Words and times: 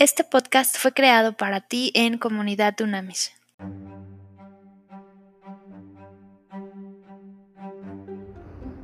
Este 0.00 0.24
podcast 0.24 0.78
fue 0.78 0.92
creado 0.92 1.34
para 1.34 1.60
ti 1.60 1.92
en 1.94 2.16
Comunidad 2.16 2.74
Dunamis. 2.74 3.34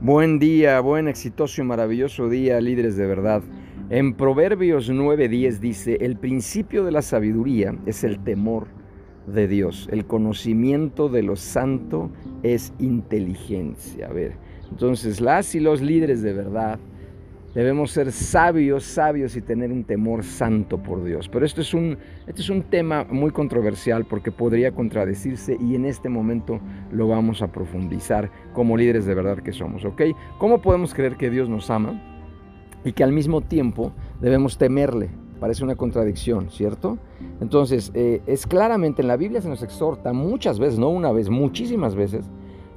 Buen 0.02 0.38
día, 0.38 0.78
buen, 0.80 1.08
exitoso 1.08 1.62
y 1.62 1.64
maravilloso 1.64 2.28
día, 2.28 2.60
líderes 2.60 2.98
de 2.98 3.06
verdad. 3.06 3.42
En 3.88 4.12
Proverbios 4.12 4.90
9:10 4.90 5.58
dice, 5.58 5.96
el 6.02 6.18
principio 6.18 6.84
de 6.84 6.92
la 6.92 7.00
sabiduría 7.00 7.74
es 7.86 8.04
el 8.04 8.22
temor 8.22 8.66
de 9.26 9.48
Dios, 9.48 9.88
el 9.90 10.04
conocimiento 10.04 11.08
de 11.08 11.22
lo 11.22 11.36
santo 11.36 12.10
es 12.42 12.74
inteligencia. 12.78 14.08
A 14.08 14.12
ver, 14.12 14.36
entonces 14.70 15.22
las 15.22 15.54
y 15.54 15.60
los 15.60 15.80
líderes 15.80 16.20
de 16.20 16.34
verdad 16.34 16.78
Debemos 17.56 17.90
ser 17.90 18.12
sabios, 18.12 18.84
sabios 18.84 19.34
y 19.34 19.40
tener 19.40 19.72
un 19.72 19.82
temor 19.82 20.24
santo 20.24 20.76
por 20.76 21.02
Dios. 21.02 21.26
Pero 21.30 21.46
esto 21.46 21.62
es 21.62 21.72
un, 21.72 21.96
este 22.26 22.42
es 22.42 22.50
un 22.50 22.64
tema 22.64 23.06
muy 23.08 23.30
controversial 23.30 24.04
porque 24.04 24.30
podría 24.30 24.72
contradecirse 24.72 25.56
y 25.58 25.74
en 25.74 25.86
este 25.86 26.10
momento 26.10 26.60
lo 26.92 27.08
vamos 27.08 27.40
a 27.40 27.50
profundizar 27.50 28.30
como 28.52 28.76
líderes 28.76 29.06
de 29.06 29.14
verdad 29.14 29.38
que 29.38 29.54
somos, 29.54 29.86
¿ok? 29.86 30.02
¿Cómo 30.36 30.60
podemos 30.60 30.92
creer 30.92 31.16
que 31.16 31.30
Dios 31.30 31.48
nos 31.48 31.70
ama 31.70 31.98
y 32.84 32.92
que 32.92 33.02
al 33.02 33.12
mismo 33.12 33.40
tiempo 33.40 33.94
debemos 34.20 34.58
temerle? 34.58 35.08
Parece 35.40 35.64
una 35.64 35.76
contradicción, 35.76 36.50
¿cierto? 36.50 36.98
Entonces, 37.40 37.90
eh, 37.94 38.20
es 38.26 38.46
claramente 38.46 39.00
en 39.00 39.08
la 39.08 39.16
Biblia 39.16 39.40
se 39.40 39.48
nos 39.48 39.62
exhorta 39.62 40.12
muchas 40.12 40.58
veces, 40.58 40.78
no 40.78 40.90
una 40.90 41.10
vez, 41.10 41.30
muchísimas 41.30 41.94
veces, 41.94 42.28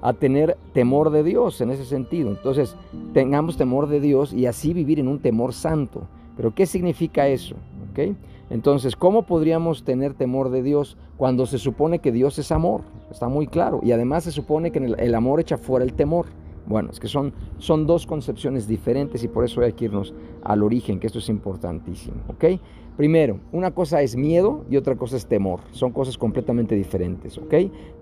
a 0.02 0.14
tener 0.14 0.58
temor 0.74 1.10
de 1.10 1.24
Dios 1.24 1.62
en 1.62 1.72
ese 1.72 1.86
sentido. 1.86 2.30
Entonces, 2.30 2.76
tengamos 3.14 3.58
temor 3.58 3.88
de 3.88 4.00
Dios 4.00 4.34
y 4.34 4.46
así 4.46 4.74
vivir 4.74 5.00
en 5.00 5.08
un 5.08 5.20
temor 5.20 5.54
santo. 5.54 6.04
Pero 6.38 6.54
¿qué 6.54 6.66
significa 6.66 7.28
eso? 7.28 7.56
¿Okay? 7.92 8.16
Entonces, 8.50 8.96
¿cómo 8.96 9.24
podríamos 9.24 9.84
tener 9.84 10.14
temor 10.14 10.50
de 10.50 10.64
Dios 10.64 10.98
cuando 11.18 11.46
se 11.46 11.58
supone 11.60 12.00
que 12.00 12.12
Dios 12.12 12.40
es 12.40 12.52
amor? 12.52 12.82
Está 13.12 13.28
muy 13.28 13.48
claro. 13.48 13.80
Y 13.84 13.92
además 13.92 14.24
se 14.24 14.32
supone 14.32 14.72
que 14.72 14.80
el, 14.80 15.16
amor 15.16 15.40
echa 15.40 15.58
fuera 15.58 15.86
el 15.86 15.94
temor. 15.94 16.28
Bueno, 16.66 16.90
es 16.92 17.00
que 17.00 17.08
son, 17.08 17.34
son 17.58 17.86
dos 17.86 18.06
concepciones 18.06 18.68
diferentes 18.68 19.24
y 19.24 19.28
por 19.28 19.44
eso 19.44 19.62
hay 19.62 19.74
que 19.74 19.86
irnos 19.86 20.14
al 20.44 20.64
origen, 20.64 21.00
que 21.00 21.08
esto 21.08 21.20
es 21.20 21.30
importantísimo. 21.30 22.18
¿ok? 22.30 22.60
Primero, 23.00 23.40
una 23.54 23.72
cosa 23.72 24.02
es 24.02 24.18
miedo 24.18 24.66
y 24.70 24.76
otra 24.76 24.98
cosa 24.98 25.16
es 25.16 25.26
temor. 25.26 25.62
Son 25.72 25.94
cosas 25.94 26.18
completamente 26.18 26.76
diferentes, 26.76 27.38
¿ok? 27.38 27.54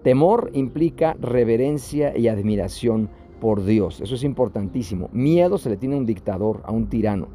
Temor 0.02 0.50
implica 0.54 1.16
reverencia 1.22 2.18
y 2.18 2.30
admiración 2.30 3.08
por 3.40 3.64
Dios. 3.64 4.02
Eso 4.02 4.16
es 4.16 4.24
importantísimo. 4.24 5.08
Miedo 5.14 5.60
se 5.60 5.70
le 5.70 5.78
tiene 5.78 5.94
a 5.94 6.00
un 6.00 6.08
dictador, 6.08 6.64
a 6.66 6.72
un 6.72 6.88
tirano. 6.88 7.28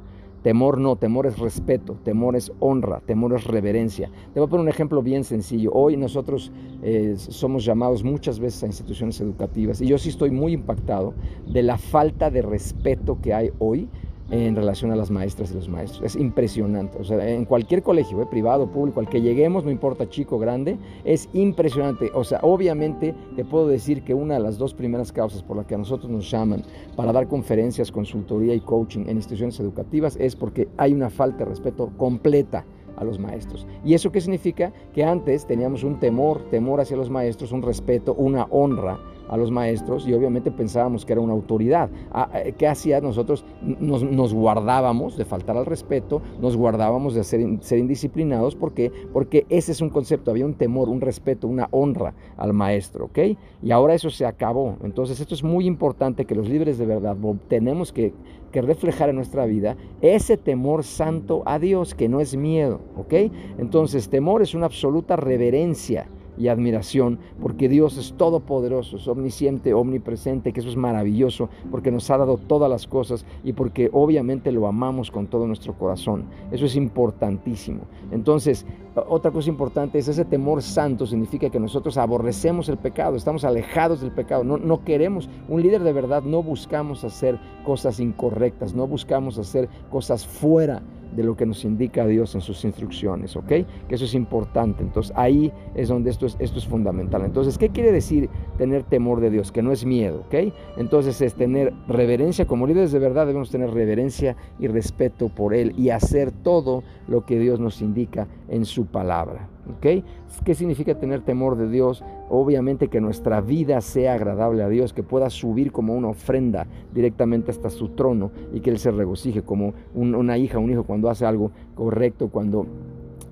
Temor 0.42 0.78
no, 0.78 0.96
temor 0.96 1.26
es 1.26 1.38
respeto, 1.38 1.96
temor 2.02 2.34
es 2.34 2.50
honra, 2.58 3.00
temor 3.06 3.32
es 3.32 3.44
reverencia. 3.44 4.10
Te 4.34 4.40
voy 4.40 4.48
a 4.48 4.50
poner 4.50 4.64
un 4.64 4.68
ejemplo 4.68 5.00
bien 5.00 5.22
sencillo. 5.22 5.70
Hoy 5.72 5.96
nosotros 5.96 6.50
eh, 6.82 7.14
somos 7.16 7.64
llamados 7.64 8.02
muchas 8.02 8.40
veces 8.40 8.64
a 8.64 8.66
instituciones 8.66 9.20
educativas 9.20 9.80
y 9.80 9.86
yo 9.86 9.98
sí 9.98 10.08
estoy 10.08 10.32
muy 10.32 10.52
impactado 10.52 11.14
de 11.46 11.62
la 11.62 11.78
falta 11.78 12.28
de 12.28 12.42
respeto 12.42 13.20
que 13.22 13.32
hay 13.32 13.52
hoy 13.60 13.88
en 14.32 14.56
relación 14.56 14.90
a 14.90 14.96
las 14.96 15.10
maestras 15.10 15.50
y 15.50 15.54
los 15.54 15.68
maestros. 15.68 16.02
Es 16.02 16.16
impresionante. 16.16 16.98
O 16.98 17.04
sea, 17.04 17.28
en 17.28 17.44
cualquier 17.44 17.82
colegio, 17.82 18.20
eh, 18.22 18.26
privado, 18.26 18.66
público, 18.66 18.98
al 18.98 19.08
que 19.08 19.20
lleguemos, 19.20 19.64
no 19.64 19.70
importa 19.70 20.08
chico 20.08 20.38
grande, 20.38 20.78
es 21.04 21.28
impresionante. 21.34 22.10
O 22.14 22.24
sea, 22.24 22.40
obviamente 22.42 23.14
te 23.36 23.44
puedo 23.44 23.68
decir 23.68 24.02
que 24.02 24.14
una 24.14 24.34
de 24.34 24.40
las 24.40 24.56
dos 24.56 24.72
primeras 24.72 25.12
causas 25.12 25.42
por 25.42 25.58
las 25.58 25.66
que 25.66 25.74
a 25.74 25.78
nosotros 25.78 26.10
nos 26.10 26.30
llaman 26.30 26.64
para 26.96 27.12
dar 27.12 27.28
conferencias, 27.28 27.92
consultoría 27.92 28.54
y 28.54 28.60
coaching 28.60 29.04
en 29.06 29.16
instituciones 29.16 29.60
educativas 29.60 30.16
es 30.16 30.34
porque 30.34 30.66
hay 30.78 30.94
una 30.94 31.10
falta 31.10 31.44
de 31.44 31.50
respeto 31.50 31.90
completa 31.98 32.64
a 32.96 33.04
los 33.04 33.18
maestros. 33.18 33.66
¿Y 33.84 33.94
eso 33.94 34.10
qué 34.12 34.20
significa? 34.20 34.72
Que 34.94 35.04
antes 35.04 35.46
teníamos 35.46 35.84
un 35.84 36.00
temor, 36.00 36.42
temor 36.50 36.80
hacia 36.80 36.96
los 36.96 37.10
maestros, 37.10 37.52
un 37.52 37.62
respeto, 37.62 38.14
una 38.14 38.44
honra 38.50 38.98
a 39.32 39.36
los 39.38 39.50
maestros 39.50 40.06
y 40.06 40.12
obviamente 40.12 40.50
pensábamos 40.50 41.06
que 41.06 41.14
era 41.14 41.22
una 41.22 41.32
autoridad. 41.32 41.88
Ah, 42.12 42.28
eh, 42.34 42.52
¿Qué 42.56 42.68
hacía? 42.68 43.00
Nosotros 43.00 43.46
nos, 43.62 44.34
guardábamos 44.34 45.16
de 45.16 45.24
faltar 45.24 45.56
al 45.56 45.64
respeto, 45.64 46.20
nos 46.38 46.54
guardábamos 46.54 47.14
de 47.14 47.24
ser, 47.24 47.40
ser 47.60 47.78
indisciplinados. 47.78 48.54
¿Por 48.54 48.74
qué? 48.74 48.92
Porque 49.10 49.46
ese 49.48 49.72
es 49.72 49.80
un 49.80 49.88
concepto, 49.88 50.30
había 50.30 50.44
un 50.44 50.52
temor, 50.54 50.90
un 50.90 51.00
respeto, 51.00 51.48
una 51.48 51.68
honra 51.70 52.12
al 52.36 52.52
maestro, 52.52 53.06
¿ok? 53.06 53.18
Y 53.62 53.70
ahora 53.70 53.94
eso 53.94 54.10
se 54.10 54.26
acabó. 54.26 54.76
Entonces 54.84 55.18
esto 55.18 55.34
es 55.34 55.42
muy 55.42 55.66
importante 55.66 56.26
que 56.26 56.34
los 56.34 56.48
líderes 56.48 56.76
de 56.76 56.84
verdad 56.84 57.16
tenemos 57.48 57.90
que, 57.90 58.12
que 58.52 58.60
reflejar 58.60 59.08
en 59.08 59.16
nuestra 59.16 59.46
vida 59.46 59.78
ese 60.02 60.36
temor 60.36 60.84
santo 60.84 61.42
a 61.46 61.58
Dios, 61.58 61.94
que 61.94 62.10
no 62.10 62.20
es 62.20 62.36
miedo, 62.36 62.80
¿ok? 62.98 63.14
Entonces 63.56 64.10
temor 64.10 64.42
es 64.42 64.54
una 64.54 64.66
absoluta 64.66 65.16
reverencia 65.16 66.06
y 66.36 66.48
admiración, 66.48 67.18
porque 67.40 67.68
Dios 67.68 67.96
es 67.96 68.14
todopoderoso, 68.14 68.96
es 68.96 69.08
omnisciente, 69.08 69.74
omnipresente, 69.74 70.52
que 70.52 70.60
eso 70.60 70.68
es 70.68 70.76
maravilloso, 70.76 71.48
porque 71.70 71.90
nos 71.90 72.10
ha 72.10 72.18
dado 72.18 72.36
todas 72.36 72.70
las 72.70 72.86
cosas 72.86 73.24
y 73.44 73.52
porque 73.52 73.90
obviamente 73.92 74.52
lo 74.52 74.66
amamos 74.66 75.10
con 75.10 75.26
todo 75.26 75.46
nuestro 75.46 75.74
corazón. 75.74 76.24
Eso 76.50 76.66
es 76.66 76.76
importantísimo. 76.76 77.82
Entonces, 78.10 78.66
otra 78.94 79.30
cosa 79.30 79.48
importante 79.48 79.98
es 79.98 80.08
ese 80.08 80.24
temor 80.24 80.62
santo, 80.62 81.06
significa 81.06 81.48
que 81.48 81.58
nosotros 81.58 81.96
aborrecemos 81.96 82.68
el 82.68 82.76
pecado, 82.76 83.16
estamos 83.16 83.44
alejados 83.44 84.00
del 84.00 84.12
pecado, 84.12 84.44
no, 84.44 84.58
no 84.58 84.84
queremos, 84.84 85.30
un 85.48 85.62
líder 85.62 85.82
de 85.82 85.92
verdad 85.92 86.22
no 86.22 86.42
buscamos 86.42 87.02
hacer 87.04 87.38
cosas 87.64 88.00
incorrectas, 88.00 88.74
no 88.74 88.86
buscamos 88.86 89.38
hacer 89.38 89.68
cosas 89.90 90.26
fuera 90.26 90.82
de 91.14 91.22
lo 91.22 91.36
que 91.36 91.46
nos 91.46 91.64
indica 91.64 92.06
Dios 92.06 92.34
en 92.34 92.40
sus 92.40 92.64
instrucciones, 92.64 93.36
¿ok? 93.36 93.48
Que 93.48 93.94
eso 93.94 94.04
es 94.04 94.14
importante. 94.14 94.82
Entonces 94.82 95.12
ahí 95.16 95.52
es 95.74 95.88
donde 95.88 96.10
esto 96.10 96.26
es, 96.26 96.36
esto 96.38 96.58
es 96.58 96.66
fundamental. 96.66 97.24
Entonces, 97.24 97.58
¿qué 97.58 97.68
quiere 97.68 97.92
decir 97.92 98.28
tener 98.58 98.82
temor 98.84 99.20
de 99.20 99.30
Dios? 99.30 99.52
Que 99.52 99.62
no 99.62 99.72
es 99.72 99.84
miedo, 99.84 100.24
¿ok? 100.26 100.52
Entonces 100.76 101.20
es 101.20 101.34
tener 101.34 101.72
reverencia, 101.88 102.46
como 102.46 102.66
líderes 102.66 102.92
de 102.92 102.98
verdad 102.98 103.26
debemos 103.26 103.50
tener 103.50 103.70
reverencia 103.70 104.36
y 104.58 104.66
respeto 104.66 105.28
por 105.28 105.54
Él 105.54 105.74
y 105.76 105.90
hacer 105.90 106.32
todo 106.32 106.82
lo 107.08 107.24
que 107.24 107.38
Dios 107.38 107.60
nos 107.60 107.80
indica 107.82 108.26
en 108.48 108.64
su 108.64 108.86
palabra. 108.86 109.48
¿Qué 109.80 110.54
significa 110.54 110.94
tener 110.98 111.20
temor 111.22 111.56
de 111.56 111.68
Dios? 111.68 112.04
Obviamente 112.28 112.88
que 112.88 113.00
nuestra 113.00 113.40
vida 113.40 113.80
sea 113.80 114.14
agradable 114.14 114.62
a 114.62 114.68
Dios, 114.68 114.92
que 114.92 115.02
pueda 115.02 115.30
subir 115.30 115.72
como 115.72 115.94
una 115.94 116.08
ofrenda 116.08 116.66
directamente 116.92 117.50
hasta 117.50 117.70
su 117.70 117.90
trono 117.90 118.30
y 118.52 118.60
que 118.60 118.70
Él 118.70 118.78
se 118.78 118.90
regocije 118.90 119.42
como 119.42 119.74
una 119.94 120.36
hija, 120.38 120.58
un 120.58 120.70
hijo 120.70 120.84
cuando 120.84 121.10
hace 121.10 121.26
algo 121.26 121.52
correcto, 121.74 122.28
cuando 122.28 122.66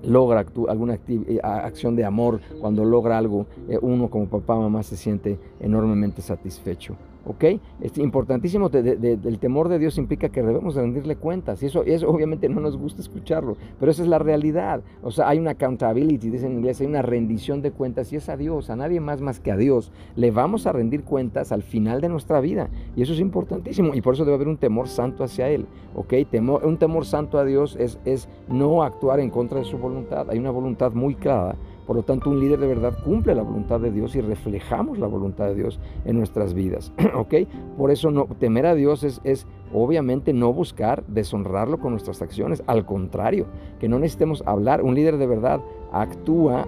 logra 0.03 0.45
alguna 0.67 0.97
eh, 1.07 1.39
acción 1.43 1.95
de 1.95 2.05
amor, 2.05 2.39
cuando 2.59 2.85
logra 2.85 3.17
algo, 3.17 3.45
eh, 3.67 3.77
uno 3.81 4.09
como 4.09 4.27
papá, 4.27 4.57
mamá 4.57 4.83
se 4.83 4.97
siente 4.97 5.37
enormemente 5.59 6.21
satisfecho. 6.21 6.95
¿Ok? 7.25 7.43
Es 7.81 7.97
importantísimo, 7.99 8.69
el 8.73 9.39
temor 9.39 9.69
de 9.69 9.77
Dios 9.77 9.97
implica 9.97 10.29
que 10.29 10.41
debemos 10.41 10.75
rendirle 10.75 11.15
cuentas 11.15 11.61
y 11.61 11.67
eso, 11.67 11.83
eso 11.83 12.09
obviamente 12.09 12.49
no 12.49 12.61
nos 12.61 12.77
gusta 12.77 13.01
escucharlo, 13.01 13.57
pero 13.79 13.91
esa 13.91 14.01
es 14.01 14.07
la 14.07 14.17
realidad. 14.17 14.81
O 15.03 15.11
sea, 15.11 15.29
hay 15.29 15.37
una 15.37 15.51
accountability, 15.51 16.29
dice 16.29 16.47
en 16.47 16.53
inglés, 16.53 16.81
hay 16.81 16.87
una 16.87 17.03
rendición 17.03 17.61
de 17.61 17.71
cuentas 17.71 18.11
y 18.11 18.15
es 18.15 18.27
a 18.27 18.37
Dios, 18.37 18.69
a 18.69 18.75
nadie 18.75 18.99
más 18.99 19.21
más 19.21 19.39
que 19.39 19.51
a 19.51 19.57
Dios. 19.57 19.91
Le 20.15 20.31
vamos 20.31 20.65
a 20.65 20.71
rendir 20.71 21.03
cuentas 21.03 21.51
al 21.51 21.61
final 21.61 22.01
de 22.01 22.09
nuestra 22.09 22.41
vida 22.41 22.69
y 22.95 23.03
eso 23.03 23.13
es 23.13 23.19
importantísimo 23.19 23.93
y 23.93 24.01
por 24.01 24.15
eso 24.15 24.25
debe 24.25 24.35
haber 24.35 24.47
un 24.47 24.57
temor 24.57 24.87
santo 24.87 25.23
hacia 25.23 25.49
Él. 25.49 25.67
¿Ok? 25.95 26.13
Temor, 26.29 26.65
un 26.65 26.77
temor 26.77 27.05
santo 27.05 27.37
a 27.37 27.45
Dios 27.45 27.75
es, 27.79 27.99
es 28.05 28.29
no 28.47 28.81
actuar 28.81 29.19
en 29.19 29.29
contra 29.29 29.59
de 29.59 29.65
su 29.65 29.77
voluntad, 29.77 30.29
hay 30.29 30.39
una 30.39 30.51
voluntad 30.51 30.91
muy 30.93 31.15
clara 31.15 31.55
por 31.91 31.97
lo 31.97 32.03
tanto, 32.03 32.29
un 32.29 32.39
líder 32.39 32.61
de 32.61 32.67
verdad 32.67 32.97
cumple 33.03 33.35
la 33.35 33.43
voluntad 33.43 33.81
de 33.81 33.91
Dios 33.91 34.15
y 34.15 34.21
reflejamos 34.21 34.97
la 34.97 35.07
voluntad 35.07 35.47
de 35.47 35.55
Dios 35.55 35.77
en 36.05 36.17
nuestras 36.17 36.53
vidas. 36.53 36.93
¿Ok? 37.15 37.33
Por 37.77 37.91
eso 37.91 38.11
no, 38.11 38.27
temer 38.39 38.65
a 38.65 38.75
Dios 38.75 39.03
es, 39.03 39.45
obviamente 39.73 40.31
no 40.31 40.53
buscar 40.53 41.03
deshonrarlo 41.07 41.81
con 41.81 41.91
nuestras 41.91 42.21
acciones. 42.21 42.63
Al 42.65 42.85
contrario, 42.85 43.47
que 43.81 43.89
no 43.89 43.99
necesitemos 43.99 44.41
hablar. 44.45 44.81
Un 44.83 44.95
líder 44.95 45.17
de 45.17 45.27
verdad 45.27 45.59
actúa 45.91 46.65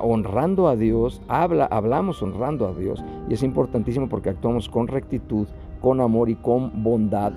honrando 0.00 0.68
a 0.68 0.76
Dios, 0.76 1.20
habla, 1.26 1.64
hablamos 1.64 2.22
honrando 2.22 2.68
a 2.68 2.72
Dios 2.72 3.04
y 3.28 3.34
es 3.34 3.42
importantísimo 3.42 4.08
porque 4.08 4.30
actuamos 4.30 4.68
con 4.68 4.86
rectitud, 4.86 5.48
con 5.82 6.00
amor 6.00 6.30
y 6.30 6.36
con 6.36 6.82
bondad 6.84 7.32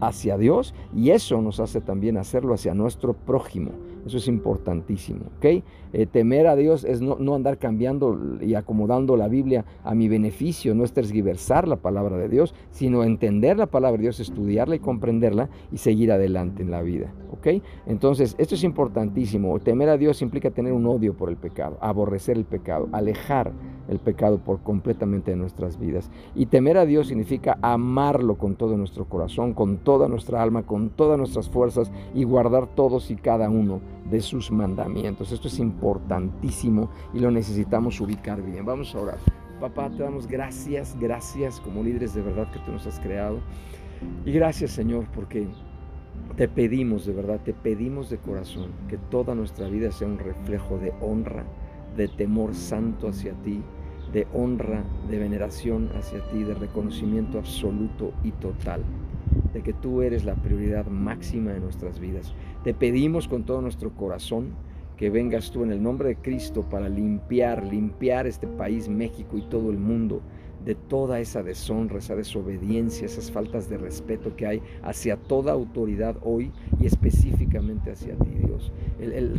hacia 0.00 0.38
Dios 0.38 0.74
y 0.96 1.10
eso 1.10 1.40
nos 1.42 1.60
hace 1.60 1.80
también 1.82 2.16
hacerlo 2.16 2.54
hacia 2.54 2.74
nuestro 2.74 3.12
prójimo. 3.12 3.72
Eso 4.06 4.16
es 4.16 4.28
importantísimo, 4.28 5.26
¿ok? 5.36 5.62
Eh, 5.92 6.06
temer 6.06 6.46
a 6.46 6.56
Dios 6.56 6.84
es 6.84 7.02
no, 7.02 7.34
andar 7.34 7.58
cambiando 7.58 8.18
y 8.40 8.54
acomodando 8.54 9.16
la 9.16 9.28
Biblia 9.28 9.66
a 9.84 9.94
mi 9.94 10.08
beneficio, 10.08 10.74
no 10.74 10.84
es 10.84 10.92
tergiversar 10.92 11.68
la 11.68 11.76
palabra 11.76 12.16
de 12.16 12.30
Dios, 12.30 12.54
sino 12.70 13.04
entender 13.04 13.58
la 13.58 13.66
palabra 13.66 13.98
de 13.98 14.04
Dios, 14.04 14.18
estudiarla 14.18 14.76
y 14.76 14.78
comprenderla 14.78 15.50
y 15.70 15.76
seguir 15.76 16.12
adelante 16.12 16.62
en 16.62 16.70
la 16.70 16.80
vida, 16.80 17.12
¿ok? 17.32 17.62
Entonces, 17.86 18.34
esto 18.38 18.54
es 18.54 18.64
importantísimo. 18.64 19.58
Temer 19.60 19.90
a 19.90 19.98
Dios 19.98 20.22
implica 20.22 20.50
tener 20.50 20.72
un 20.72 20.86
odio 20.86 21.14
por 21.14 21.28
el 21.28 21.36
pecado, 21.36 21.76
aborrecer 21.82 22.38
el 22.38 22.44
pecado, 22.44 22.88
alejar 22.92 23.52
el 23.90 23.98
pecado 23.98 24.38
por 24.38 24.60
completamente 24.60 25.32
de 25.32 25.36
nuestras 25.36 25.78
vidas. 25.78 26.10
Y 26.34 26.46
temer 26.46 26.78
a 26.78 26.86
Dios 26.86 27.08
significa 27.08 27.58
amarlo 27.60 28.38
con 28.38 28.54
todo 28.54 28.76
nuestro 28.76 29.04
corazón, 29.06 29.52
con 29.52 29.78
toda 29.78 30.08
nuestra 30.08 30.40
alma, 30.40 30.62
con 30.62 30.90
todas 30.90 31.18
nuestras 31.18 31.50
fuerzas 31.50 31.90
y 32.14 32.24
guardar 32.24 32.68
todos 32.68 33.10
y 33.10 33.16
cada 33.16 33.50
uno 33.50 33.80
de 34.08 34.20
sus 34.20 34.50
mandamientos. 34.52 35.32
Esto 35.32 35.48
es 35.48 35.58
importantísimo 35.58 36.88
y 37.12 37.18
lo 37.18 37.30
necesitamos 37.30 38.00
ubicar 38.00 38.40
bien. 38.42 38.64
Vamos 38.64 38.94
a 38.94 39.00
orar. 39.00 39.18
Papá, 39.60 39.90
te 39.90 40.02
damos 40.02 40.26
gracias, 40.26 40.96
gracias 40.98 41.60
como 41.60 41.82
líderes 41.82 42.14
de 42.14 42.22
verdad 42.22 42.50
que 42.50 42.60
tú 42.60 42.72
nos 42.72 42.86
has 42.86 42.98
creado. 43.00 43.40
Y 44.24 44.32
gracias 44.32 44.70
Señor 44.70 45.04
porque 45.14 45.48
te 46.36 46.48
pedimos 46.48 47.04
de 47.04 47.12
verdad, 47.12 47.40
te 47.44 47.52
pedimos 47.52 48.08
de 48.08 48.18
corazón 48.18 48.70
que 48.88 48.96
toda 48.96 49.34
nuestra 49.34 49.68
vida 49.68 49.90
sea 49.90 50.08
un 50.08 50.18
reflejo 50.18 50.78
de 50.78 50.94
honra, 51.00 51.44
de 51.96 52.08
temor 52.08 52.54
santo 52.54 53.08
hacia 53.08 53.34
ti, 53.42 53.62
de 54.12 54.26
honra, 54.32 54.84
de 55.08 55.18
veneración 55.18 55.90
hacia 55.96 56.20
ti, 56.30 56.42
de 56.42 56.54
reconocimiento 56.54 57.38
absoluto 57.38 58.12
y 58.24 58.32
total 58.32 58.82
de 59.52 59.62
que 59.62 59.72
tú 59.72 60.02
eres 60.02 60.24
la 60.24 60.34
prioridad 60.34 60.86
máxima 60.86 61.52
de 61.52 61.60
nuestras 61.60 61.98
vidas. 62.00 62.34
Te 62.64 62.74
pedimos 62.74 63.28
con 63.28 63.44
todo 63.44 63.60
nuestro 63.60 63.90
corazón 63.90 64.50
que 64.96 65.10
vengas 65.10 65.50
tú 65.50 65.64
en 65.64 65.72
el 65.72 65.82
nombre 65.82 66.10
de 66.10 66.16
Cristo 66.16 66.62
para 66.68 66.88
limpiar, 66.88 67.64
limpiar 67.64 68.26
este 68.26 68.46
país, 68.46 68.88
México 68.88 69.38
y 69.38 69.42
todo 69.42 69.70
el 69.70 69.78
mundo 69.78 70.20
de 70.64 70.74
toda 70.74 71.20
esa 71.20 71.42
deshonra, 71.42 71.98
esa 71.98 72.14
desobediencia, 72.14 73.06
esas 73.06 73.30
faltas 73.30 73.68
de 73.68 73.78
respeto 73.78 74.36
que 74.36 74.46
hay 74.46 74.62
hacia 74.82 75.16
toda 75.16 75.52
autoridad 75.52 76.16
hoy 76.22 76.52
y 76.78 76.86
específicamente 76.86 77.92
hacia 77.92 78.14
ti, 78.16 78.30
Dios. 78.30 78.72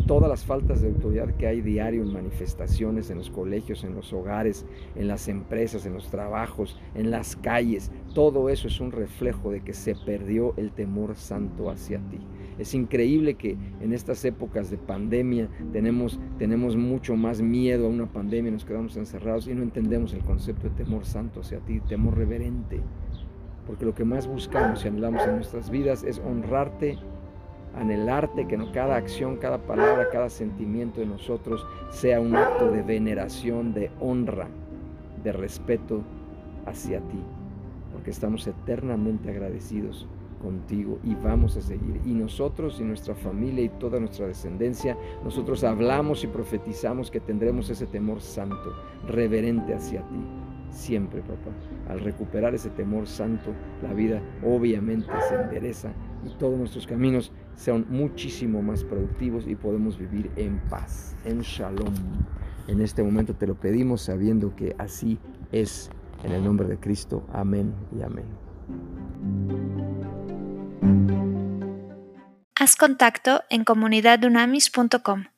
todas 0.07 0.29
las 0.29 0.43
faltas 0.43 0.81
de 0.81 0.89
autoridad 0.89 1.35
que 1.35 1.47
hay 1.47 1.61
diario 1.61 2.01
en 2.01 2.13
manifestaciones, 2.13 3.09
en 3.09 3.17
los 3.19 3.29
colegios, 3.29 3.83
en 3.83 3.95
los 3.95 4.13
hogares, 4.13 4.65
en 4.95 5.07
las 5.07 5.27
empresas, 5.27 5.85
en 5.85 5.93
los 5.93 6.09
trabajos, 6.09 6.77
en 6.95 7.11
las 7.11 7.35
calles, 7.35 7.91
todo 8.13 8.49
eso 8.49 8.67
es 8.67 8.79
un 8.79 8.91
reflejo 8.91 9.51
de 9.51 9.61
que 9.61 9.73
se 9.73 9.95
perdió 9.95 10.53
el 10.57 10.71
temor 10.71 11.15
santo 11.15 11.69
hacia 11.69 11.99
ti. 12.09 12.19
Es 12.61 12.75
increíble 12.75 13.33
que 13.33 13.57
en 13.81 13.91
estas 13.91 14.23
épocas 14.23 14.69
de 14.69 14.77
pandemia 14.77 15.49
tenemos, 15.73 16.19
tenemos 16.37 16.77
mucho 16.77 17.15
más 17.15 17.41
miedo 17.41 17.87
a 17.87 17.89
una 17.89 18.05
pandemia, 18.05 18.51
nos 18.51 18.65
quedamos 18.65 18.95
encerrados 18.97 19.47
y 19.47 19.55
no 19.55 19.63
entendemos 19.63 20.13
el 20.13 20.23
concepto 20.23 20.69
de 20.69 20.75
temor 20.75 21.03
santo 21.03 21.39
hacia 21.39 21.57
ti, 21.57 21.79
temor 21.79 22.15
reverente. 22.15 22.79
Porque 23.65 23.83
lo 23.83 23.95
que 23.95 24.05
más 24.05 24.27
buscamos 24.27 24.85
y 24.85 24.89
anhelamos 24.89 25.23
en 25.23 25.37
nuestras 25.37 25.71
vidas 25.71 26.03
es 26.03 26.19
honrarte, 26.19 26.99
anhelarte 27.75 28.45
que 28.45 28.59
cada 28.71 28.95
acción, 28.95 29.37
cada 29.37 29.57
palabra, 29.65 30.09
cada 30.11 30.29
sentimiento 30.29 30.99
de 30.99 31.07
nosotros 31.07 31.65
sea 31.89 32.19
un 32.19 32.35
acto 32.35 32.69
de 32.69 32.83
veneración, 32.83 33.73
de 33.73 33.89
honra, 33.99 34.49
de 35.23 35.31
respeto 35.31 36.03
hacia 36.67 36.99
ti. 36.99 37.23
Porque 37.91 38.11
estamos 38.11 38.45
eternamente 38.45 39.31
agradecidos 39.31 40.07
contigo 40.41 40.99
y 41.03 41.15
vamos 41.15 41.55
a 41.57 41.61
seguir. 41.61 42.01
Y 42.05 42.13
nosotros 42.13 42.79
y 42.79 42.83
nuestra 42.83 43.15
familia 43.15 43.65
y 43.65 43.69
toda 43.69 43.99
nuestra 43.99 44.27
descendencia, 44.27 44.97
nosotros 45.23 45.63
hablamos 45.63 46.23
y 46.23 46.27
profetizamos 46.27 47.11
que 47.11 47.19
tendremos 47.19 47.69
ese 47.69 47.85
temor 47.85 48.21
santo, 48.21 48.73
reverente 49.07 49.73
hacia 49.73 50.01
ti. 50.01 50.19
Siempre, 50.69 51.21
papá. 51.21 51.51
Al 51.89 51.99
recuperar 51.99 52.55
ese 52.55 52.69
temor 52.69 53.05
santo, 53.05 53.51
la 53.83 53.93
vida 53.93 54.21
obviamente 54.43 55.11
se 55.27 55.35
endereza 55.35 55.93
y 56.25 56.29
todos 56.37 56.57
nuestros 56.57 56.87
caminos 56.87 57.31
sean 57.55 57.85
muchísimo 57.89 58.61
más 58.61 58.83
productivos 58.83 59.47
y 59.47 59.55
podemos 59.55 59.97
vivir 59.97 60.31
en 60.37 60.59
paz, 60.69 61.15
en 61.25 61.41
shalom. 61.41 61.93
En 62.67 62.79
este 62.79 63.03
momento 63.03 63.33
te 63.33 63.47
lo 63.47 63.55
pedimos 63.55 64.01
sabiendo 64.01 64.55
que 64.55 64.75
así 64.77 65.19
es. 65.51 65.89
En 66.23 66.31
el 66.31 66.43
nombre 66.43 66.67
de 66.67 66.77
Cristo. 66.77 67.23
Amén 67.33 67.73
y 67.97 68.03
amén. 68.03 69.80
Haz 72.61 72.75
contacto 72.75 73.41
en 73.49 73.63
comunidadunamis.com. 73.63 75.30